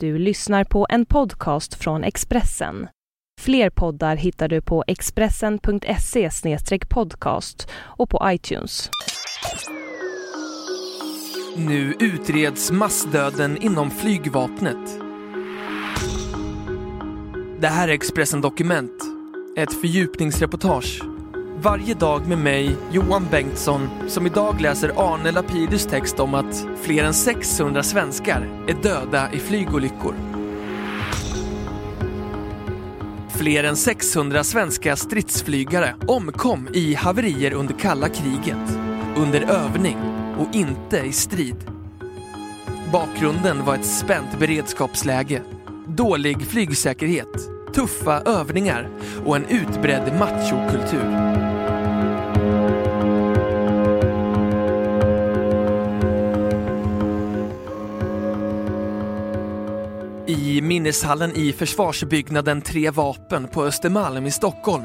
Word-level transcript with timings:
Du 0.00 0.18
lyssnar 0.18 0.64
på 0.64 0.86
en 0.90 1.06
podcast 1.06 1.74
från 1.74 2.04
Expressen. 2.04 2.88
Fler 3.40 3.70
poddar 3.70 4.16
hittar 4.16 4.48
du 4.48 4.62
på 4.62 4.84
expressen.se 4.86 6.30
podcast 6.88 7.68
och 7.74 8.10
på 8.10 8.20
iTunes. 8.24 8.90
Nu 11.56 11.94
utreds 12.00 12.70
massdöden 12.70 13.62
inom 13.62 13.90
flygvapnet. 13.90 14.98
Det 17.60 17.68
här 17.68 17.88
är 17.88 17.92
Expressen 17.92 18.40
Dokument, 18.40 19.02
ett 19.56 19.80
fördjupningsreportage. 19.80 21.15
Varje 21.66 21.94
dag 21.94 22.28
med 22.28 22.38
mig, 22.38 22.76
Johan 22.90 23.26
Bengtsson, 23.30 23.88
som 24.08 24.26
idag 24.26 24.60
läser 24.60 24.92
Arne 24.96 25.32
Lapidus 25.32 25.86
text 25.86 26.20
om 26.20 26.34
att 26.34 26.66
fler 26.82 27.04
än 27.04 27.14
600 27.14 27.82
svenskar 27.82 28.64
är 28.68 28.82
döda 28.82 29.32
i 29.32 29.38
flygolyckor. 29.38 30.14
Fler 33.28 33.64
än 33.64 33.76
600 33.76 34.44
svenska 34.44 34.96
stridsflygare 34.96 35.94
omkom 36.06 36.68
i 36.72 36.94
haverier 36.94 37.52
under 37.52 37.74
kalla 37.74 38.08
kriget, 38.08 38.78
under 39.16 39.40
övning 39.40 39.98
och 40.38 40.54
inte 40.54 40.98
i 40.98 41.12
strid. 41.12 41.70
Bakgrunden 42.92 43.64
var 43.64 43.74
ett 43.74 43.86
spänt 43.86 44.38
beredskapsläge, 44.38 45.42
dålig 45.86 46.46
flygsäkerhet, 46.46 47.48
tuffa 47.74 48.20
övningar 48.20 48.88
och 49.24 49.36
en 49.36 49.46
utbredd 49.46 50.18
machokultur. 50.18 51.55
I 60.28 60.62
minneshallen 60.62 61.36
i 61.36 61.52
försvarsbyggnaden 61.52 62.62
Tre 62.62 62.90
Vapen 62.90 63.48
på 63.48 63.64
Östermalm 63.64 64.26
i 64.26 64.30
Stockholm 64.30 64.84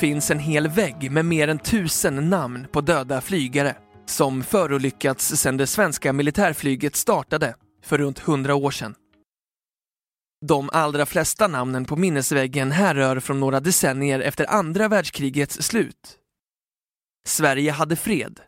finns 0.00 0.30
en 0.30 0.38
hel 0.38 0.68
vägg 0.68 1.10
med 1.10 1.24
mer 1.24 1.48
än 1.48 1.58
tusen 1.58 2.30
namn 2.30 2.66
på 2.72 2.80
döda 2.80 3.20
flygare 3.20 3.76
som 4.06 4.42
förolyckats 4.42 5.36
sedan 5.36 5.56
det 5.56 5.66
svenska 5.66 6.12
militärflyget 6.12 6.96
startade 6.96 7.54
för 7.84 7.98
runt 7.98 8.18
hundra 8.18 8.54
år 8.54 8.70
sedan. 8.70 8.94
De 10.46 10.70
allra 10.72 11.06
flesta 11.06 11.48
namnen 11.48 11.84
på 11.84 11.96
minnesväggen 11.96 12.72
härrör 12.72 13.20
från 13.20 13.40
några 13.40 13.60
decennier 13.60 14.20
efter 14.20 14.50
andra 14.50 14.88
världskrigets 14.88 15.62
slut. 15.62 16.16
Sverige 17.26 17.70
hade 17.70 17.96
fred, 17.96 18.40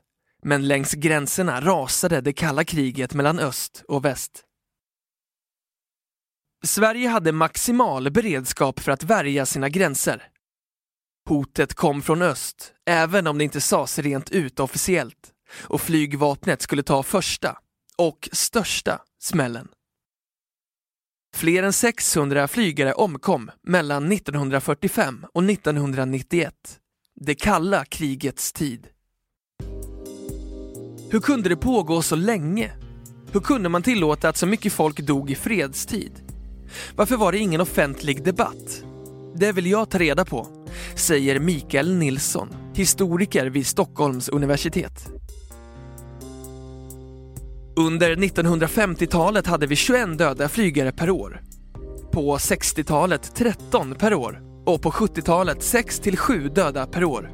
men 0.42 0.68
längs 0.68 0.92
gränserna 0.92 1.60
rasade 1.60 2.20
det 2.20 2.32
kalla 2.32 2.64
kriget 2.64 3.14
mellan 3.14 3.38
öst 3.38 3.84
och 3.88 4.04
väst. 4.04 4.44
Sverige 6.64 7.08
hade 7.08 7.32
maximal 7.32 8.10
beredskap 8.10 8.80
för 8.80 8.92
att 8.92 9.02
värja 9.02 9.46
sina 9.46 9.68
gränser. 9.68 10.22
Hotet 11.28 11.74
kom 11.74 12.02
från 12.02 12.22
öst, 12.22 12.72
även 12.86 13.26
om 13.26 13.38
det 13.38 13.44
inte 13.44 13.60
sades 13.60 13.98
rent 13.98 14.30
ut 14.30 14.60
officiellt, 14.60 15.32
och 15.62 15.80
flygvapnet 15.80 16.62
skulle 16.62 16.82
ta 16.82 17.02
första, 17.02 17.58
och 17.98 18.28
största, 18.32 19.00
smällen. 19.20 19.68
Fler 21.36 21.62
än 21.62 21.72
600 21.72 22.48
flygare 22.48 22.92
omkom 22.92 23.50
mellan 23.62 24.12
1945 24.12 25.26
och 25.34 25.44
1991, 25.44 26.54
det 27.14 27.34
kalla 27.34 27.84
krigets 27.84 28.52
tid. 28.52 28.88
Hur 31.10 31.20
kunde 31.20 31.48
det 31.48 31.56
pågå 31.56 32.02
så 32.02 32.16
länge? 32.16 32.72
Hur 33.32 33.40
kunde 33.40 33.68
man 33.68 33.82
tillåta 33.82 34.28
att 34.28 34.36
så 34.36 34.46
mycket 34.46 34.72
folk 34.72 35.00
dog 35.00 35.30
i 35.30 35.34
fredstid? 35.34 36.27
Varför 36.96 37.16
var 37.16 37.32
det 37.32 37.38
ingen 37.38 37.60
offentlig 37.60 38.24
debatt? 38.24 38.82
Det 39.36 39.52
vill 39.52 39.66
jag 39.66 39.90
ta 39.90 39.98
reda 39.98 40.24
på, 40.24 40.46
säger 40.94 41.38
Mikael 41.38 41.94
Nilsson, 41.94 42.48
historiker 42.74 43.46
vid 43.46 43.66
Stockholms 43.66 44.28
universitet. 44.28 45.08
Under 47.76 48.16
1950-talet 48.16 49.46
hade 49.46 49.66
vi 49.66 49.76
21 49.76 50.18
döda 50.18 50.48
flygare 50.48 50.92
per 50.92 51.10
år. 51.10 51.42
På 52.12 52.36
60-talet 52.36 53.34
13 53.34 53.94
per 53.94 54.14
år 54.14 54.42
och 54.66 54.82
på 54.82 54.90
70-talet 54.90 55.62
6 55.62 56.00
till 56.00 56.16
7 56.16 56.48
döda 56.48 56.86
per 56.86 57.04
år. 57.04 57.30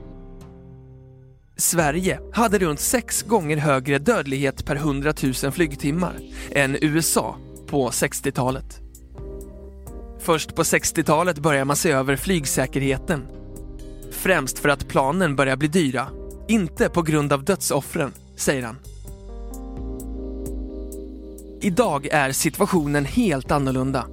Sverige 1.57 2.21
hade 2.33 2.59
runt 2.59 2.81
sex 2.81 3.23
gånger 3.23 3.57
högre 3.57 3.99
dödlighet 3.99 4.65
per 4.65 4.77
100 4.77 5.13
000 5.43 5.53
flygtimmar 5.53 6.19
än 6.53 6.77
USA 6.81 7.37
på 7.67 7.91
60-talet. 7.91 8.84
Först 10.25 10.55
på 10.55 10.63
60-talet 10.63 11.39
börjar 11.39 11.65
man 11.65 11.77
se 11.77 11.91
över 11.91 12.17
flygsäkerheten. 12.17 13.27
Främst 14.13 14.59
för 14.59 14.69
att 14.69 14.89
planen 14.89 15.37
börjar 15.37 15.57
bli 15.57 15.69
dyra, 15.69 16.09
inte 16.49 16.89
på 16.89 17.03
grund 17.03 17.33
av 17.33 17.45
dödsoffren, 17.45 18.13
säger 18.37 18.63
han. 18.63 18.79
Idag 21.61 22.07
är 22.07 22.33
situationen 22.33 23.05
helt 23.05 23.51
annorlunda. 23.51 24.07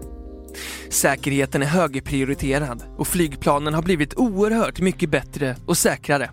Säkerheten 0.90 1.62
är 1.62 1.66
högprioriterad 1.66 2.84
och 2.98 3.08
flygplanen 3.08 3.74
har 3.74 3.82
blivit 3.82 4.14
oerhört 4.14 4.80
mycket 4.80 5.10
bättre 5.10 5.56
och 5.66 5.78
säkrare. 5.78 6.30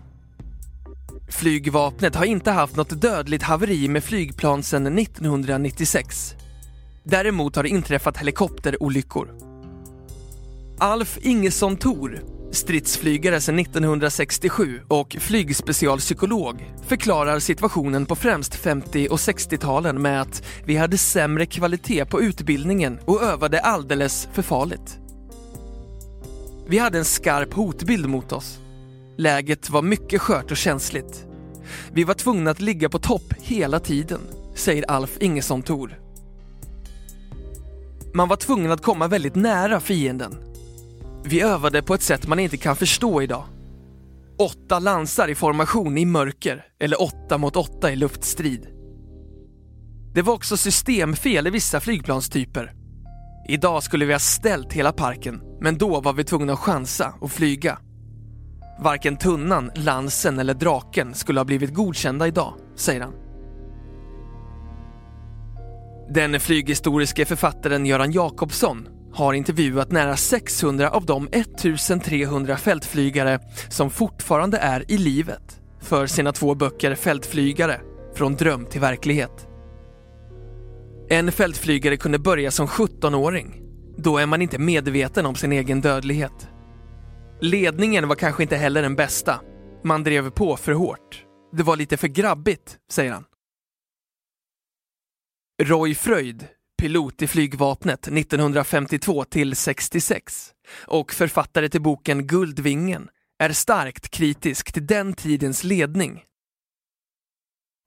Flygvapnet 1.29 2.15
har 2.15 2.25
inte 2.25 2.51
haft 2.51 2.75
något 2.75 3.01
dödligt 3.01 3.43
haveri 3.43 3.87
med 3.87 4.03
flygplan 4.03 4.63
sedan 4.63 4.97
1996. 4.97 6.35
Däremot 7.03 7.55
har 7.55 7.63
det 7.63 7.69
inträffat 7.69 8.17
helikopterolyckor. 8.17 9.48
Alf 10.81 11.17
Ingesson 11.21 11.77
Thor, 11.77 12.19
stridsflygare 12.51 13.41
sedan 13.41 13.59
1967 13.59 14.81
och 14.87 15.15
flygspecialpsykolog, 15.19 16.73
förklarar 16.87 17.39
situationen 17.39 18.05
på 18.05 18.15
främst 18.15 18.55
50 18.55 19.07
och 19.09 19.17
60-talen 19.17 20.01
med 20.01 20.21
att 20.21 20.43
vi 20.65 20.75
hade 20.77 20.97
sämre 20.97 21.45
kvalitet 21.45 22.05
på 22.05 22.21
utbildningen 22.21 22.99
och 23.05 23.23
övade 23.23 23.59
alldeles 23.59 24.27
för 24.33 24.41
farligt. 24.41 24.99
Vi 26.67 26.77
hade 26.77 26.97
en 26.97 27.05
skarp 27.05 27.53
hotbild 27.53 28.09
mot 28.09 28.31
oss. 28.31 28.59
Läget 29.17 29.69
var 29.69 29.81
mycket 29.81 30.21
skört 30.21 30.51
och 30.51 30.57
känsligt. 30.57 31.25
Vi 31.91 32.03
var 32.03 32.13
tvungna 32.13 32.51
att 32.51 32.61
ligga 32.61 32.89
på 32.89 32.99
topp 32.99 33.33
hela 33.41 33.79
tiden, 33.79 34.21
säger 34.55 34.91
Alf 34.91 35.17
Ingesson 35.19 35.61
Thor. 35.61 35.99
Man 38.13 38.27
var 38.27 38.35
tvungen 38.35 38.71
att 38.71 38.83
komma 38.83 39.07
väldigt 39.07 39.35
nära 39.35 39.79
fienden 39.79 40.48
vi 41.23 41.41
övade 41.41 41.81
på 41.81 41.93
ett 41.93 42.01
sätt 42.01 42.27
man 42.27 42.39
inte 42.39 42.57
kan 42.57 42.75
förstå 42.75 43.21
idag. 43.21 43.43
Åtta 44.39 44.79
lansar 44.79 45.27
i 45.27 45.35
formation 45.35 45.97
i 45.97 46.05
mörker, 46.05 46.65
eller 46.79 47.01
åtta 47.01 47.37
mot 47.37 47.55
åtta 47.55 47.91
i 47.91 47.95
luftstrid. 47.95 48.67
Det 50.13 50.21
var 50.21 50.33
också 50.33 50.57
systemfel 50.57 51.47
i 51.47 51.49
vissa 51.49 51.79
flygplanstyper. 51.79 52.73
Idag 53.47 53.83
skulle 53.83 54.05
vi 54.05 54.13
ha 54.13 54.19
ställt 54.19 54.73
hela 54.73 54.91
parken, 54.91 55.41
men 55.61 55.77
då 55.77 56.01
var 56.01 56.13
vi 56.13 56.23
tvungna 56.23 56.53
att 56.53 56.59
chansa 56.59 57.13
och 57.21 57.31
flyga. 57.31 57.77
Varken 58.79 59.17
Tunnan, 59.17 59.71
Lansen 59.75 60.39
eller 60.39 60.53
Draken 60.53 61.13
skulle 61.13 61.39
ha 61.39 61.45
blivit 61.45 61.73
godkända 61.73 62.27
idag, 62.27 62.53
säger 62.75 63.01
han. 63.01 63.13
Den 66.13 66.39
flyghistoriske 66.39 67.25
författaren 67.25 67.85
Göran 67.85 68.11
Jakobsson 68.11 68.87
har 69.13 69.33
intervjuat 69.33 69.91
nära 69.91 70.17
600 70.17 70.89
av 70.89 71.05
de 71.05 71.27
1300 71.31 72.57
fältflygare 72.57 73.39
som 73.69 73.89
fortfarande 73.89 74.57
är 74.57 74.91
i 74.91 74.97
livet 74.97 75.61
för 75.79 76.07
sina 76.07 76.31
två 76.31 76.55
böcker 76.55 76.95
Fältflygare, 76.95 77.81
från 78.15 78.35
dröm 78.35 78.65
till 78.65 78.81
verklighet. 78.81 79.47
En 81.09 81.31
fältflygare 81.31 81.97
kunde 81.97 82.19
börja 82.19 82.51
som 82.51 82.67
17-åring. 82.67 83.61
Då 83.97 84.17
är 84.17 84.25
man 84.25 84.41
inte 84.41 84.57
medveten 84.59 85.25
om 85.25 85.35
sin 85.35 85.51
egen 85.51 85.81
dödlighet. 85.81 86.49
Ledningen 87.41 88.07
var 88.07 88.15
kanske 88.15 88.43
inte 88.43 88.55
heller 88.55 88.81
den 88.81 88.95
bästa. 88.95 89.41
Man 89.83 90.03
drev 90.03 90.29
på 90.29 90.57
för 90.57 90.71
hårt. 90.71 91.25
Det 91.51 91.63
var 91.63 91.75
lite 91.75 91.97
för 91.97 92.07
grabbigt, 92.07 92.77
säger 92.91 93.11
han. 93.11 93.25
Roy 95.63 95.95
Fröjd, 95.95 96.47
pilot 96.79 97.21
i 97.21 97.27
flygvapnet 97.27 98.07
1952 98.07 99.23
till 99.23 99.55
66 99.55 100.51
och 100.85 101.13
författare 101.13 101.69
till 101.69 101.81
boken 101.81 102.27
Guldvingen, 102.27 103.09
är 103.39 103.53
starkt 103.53 104.09
kritisk 104.09 104.73
till 104.73 104.87
den 104.87 105.13
tidens 105.13 105.63
ledning. 105.63 106.23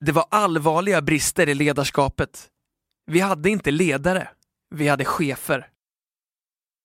Det 0.05 0.13
var 0.13 0.27
allvarliga 0.31 1.03
brister 1.03 1.49
i 1.49 1.55
ledarskapet. 1.55 2.49
Vi 3.07 3.21
hade 3.21 3.51
inte 3.51 3.71
ledare, 3.71 4.29
vi 4.75 4.89
hade 4.89 5.05
chefer. 5.05 5.69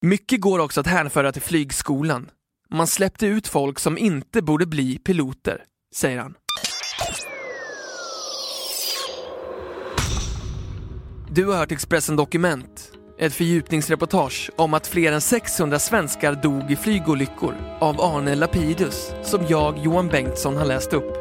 Mycket 0.02 0.42
går 0.42 0.60
också 0.60 0.80
att 0.80 0.88
hänföra 0.88 1.32
till 1.32 1.42
flygskolan. 1.42 2.30
Man 2.70 2.88
släppte 2.88 3.28
ut 3.28 3.48
folk 3.48 3.80
som 3.80 3.98
inte 3.98 4.42
borde 4.42 4.66
bli 4.66 4.98
piloter, 4.98 5.64
säger 5.96 6.20
han. 6.20 6.36
Du 11.38 11.46
har 11.46 11.58
hört 11.58 11.72
Expressen 11.72 12.16
Dokument. 12.16 12.92
Ett 13.20 13.34
fördjupningsreportage 13.34 14.52
om 14.56 14.74
att 14.74 14.88
fler 14.88 15.12
än 15.12 15.22
600 15.22 15.80
svenskar 15.80 16.36
dog 16.36 16.72
i 16.72 16.76
flygolyckor 16.76 17.56
av 17.80 18.02
Arne 18.02 18.36
Lapidus 18.36 19.12
som 19.24 19.46
jag, 19.50 19.78
Johan 19.78 20.08
Bengtsson, 20.08 20.58
har 20.58 20.66
läst 20.66 20.94
upp. 20.94 21.14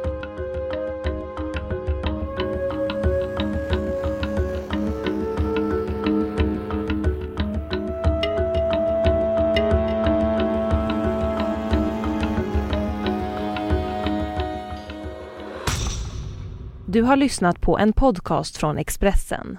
Du 16.87 17.03
har 17.03 17.17
lyssnat 17.17 17.61
på 17.61 17.79
en 17.79 17.93
podcast 17.93 18.57
från 18.57 18.79
Expressen. 18.79 19.59